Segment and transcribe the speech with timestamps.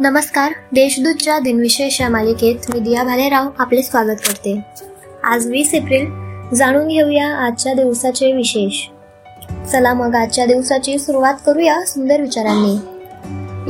[0.00, 4.64] नमस्कार देशदूतच्या दिनविशेष या मालिकेत मी दिया भालेराव आपले स्वागत करते.
[5.24, 6.06] आज वीस एप्रिल
[6.54, 8.80] जाणून घेऊया आजच्या दिवसाचे विशेष.
[9.72, 12.76] चला मग आजच्या दिवसाची सुरुवात करूया सुंदर विचारांनी.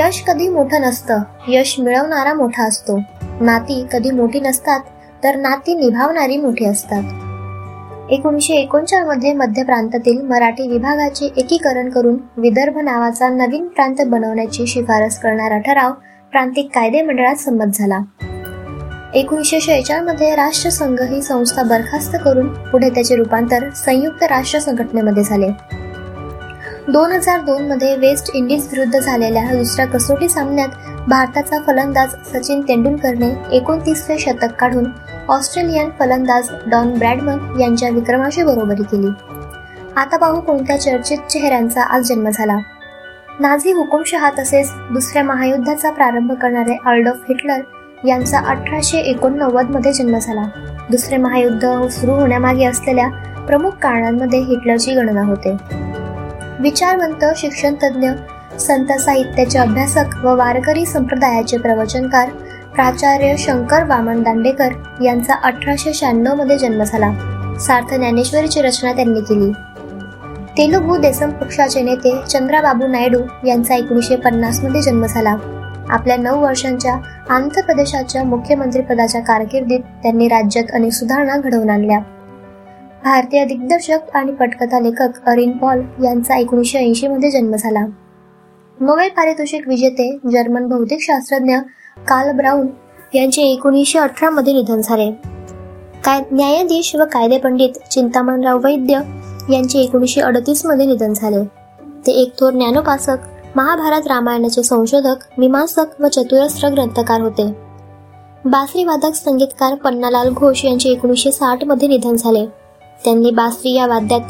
[0.00, 1.18] यश कधी मोठं नसतं
[1.48, 2.98] यश मिळवणारा मोठा असतो.
[3.40, 4.80] नाती कधी मोठी नसतात
[5.24, 7.02] तर नाती निभावणारी मोठी असतात.
[8.10, 15.58] एकोणीसशे एकोणचाळमध्ये मध्य प्रांतातील मराठी विभागाचे एकीकरण करून विदर्भ नावाचा नवीन प्रांत बनवण्याची शिफारस करणारा
[15.58, 15.92] ठराव
[16.32, 17.98] प्रांतिक कायदे मंडळात संमत झाला.
[19.14, 25.48] एकोणीसशे शेहेचाळमध्ये राष्ट्रसंघ ही संस्था बरखास्त करून पुढे त्याचे रूपांतर संयुक्त राष्ट्र संघटनेमध्ये झाले.
[26.88, 30.68] दोन हजार दोन मध्ये वेस्ट इंडिज विरुद्ध झालेल्या दुसऱ्या कसोटी सामन्यात
[31.08, 34.84] भारताचा फलंदाज सचिन तेंडुलकरने एकोणतीसवे शतक काढून
[35.28, 39.08] ऑस्ट्रेलियन फलंदाज डॉन ब्रॅडमन यांच्या विक्रमाशी बरोबरी केली.
[39.96, 42.58] आता पाहू कोणत्या चर्चित चेहऱ्यांचा आज जन्म झाला.
[43.40, 47.60] नाझी हुकुमशहा तसेच दुसऱ्या महायुद्धाचा प्रारंभ करणारे ऑल्डॉफ हिटलर
[48.06, 50.42] यांचा अठराशे एकोणनव्वदमध्ये जन्म झाला.
[50.90, 53.08] दुसरे महायुद्ध सुरू होण्यामागे असलेल्या
[53.46, 55.56] प्रमुख कारणांमध्ये हिटलरची गणना होते.
[56.60, 58.10] विचारवंत शिक्षण तज्ज्ञ
[58.60, 62.28] संत साहित्याचे अभ्यासक व वारकरी संप्रदायाचे प्रवचनकार
[62.74, 64.68] प्राचार्य शंकर वामन दांडेकर
[65.02, 67.10] यांचा अठराशे शहाण्णवमध्ये जन्म झाला.
[67.60, 69.52] सार्थ ज्ञानेश्वरीची रचना त्यांनी केली.
[70.58, 75.36] तेलुगू देसम पक्षाचे नेते चंद्राबाबू नायडू यांचा एकोणीसशे पन्नासमध्ये जन्म झाला.
[75.88, 76.94] आपल्या नऊ वर्षांच्या
[77.30, 81.98] आंध्र प्रदेशाच्या मुख्यमंत्रीपदाच्या कारकिर्दीत त्यांनी राज्यात अनेक सुधारणा घडवून आणल्या.
[83.04, 87.86] भारतीय दिग्दर्शक आणि पटकथा लेखक अरिन पॉल यांचा एकोणीसशे ऐंशी मध्ये जन्म झाला.
[88.80, 91.56] नोबेल पारितोषिक विजेते जर्मन भौतिक शास्त्रज्ञ
[91.98, 92.66] कार्ल ब्राऊन
[93.14, 95.10] यांचे एकोणीसशे अठरा मध्ये निधन झाले.
[96.04, 99.00] काय न्यायाधीश व कायदेपंडित चिंतामणराव वैद्य
[99.52, 101.44] यांचे एकोणीसशे अडतीसमध्ये निधन झाले.
[102.06, 103.16] ते एक थोर ज्ञानोपासक
[103.56, 107.68] महाभारत रामायणाचे संशोधक मीमांसक व चतुरस्त्र ग्रंथकार होते.
[108.44, 112.46] बासरीवादक संगीतकार पन्नालाल घोष यांचे एकोणीसशे साठमध्ये निधन झाले.
[113.04, 114.20] त्यांनी बासरी या वाद्यात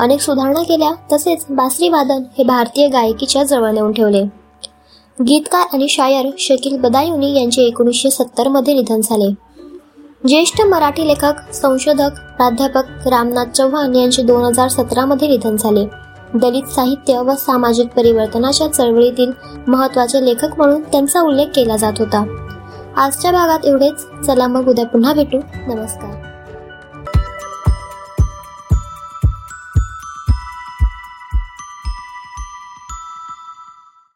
[0.00, 4.22] अनेक सुधारणा केल्या तसेच बासरी वादन हे भारतीय गायकीच्या जवळ नेऊन ठेवले.
[5.22, 9.47] गीतकार आणि शायर शकील बदायुनी यांचे एकोणीसशे सत्तरमध्ये निधन झाले.
[10.28, 15.84] ज्येष्ठ मराठी लेखक संशोधक प्राध्यापक रामनाथ चव्हाण यांचे दोन हजार सतरामध्ये निधन झाले.
[16.34, 19.32] दलित साहित्य व सामाजिक परिवर्तनाच्या चळवळीतील
[19.66, 22.24] महत्त्वाचे लेखक म्हणून त्यांचा उल्लेख केला जात होता.
[22.96, 24.26] आजच्या भागात एवढेच.
[24.26, 25.38] चला मग उद्या पुन्हा भेटू.
[25.66, 26.17] नमस्कार.